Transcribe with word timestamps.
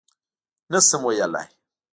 _نه 0.71 0.79
شم 0.87 1.01
ويلای. 1.05 1.47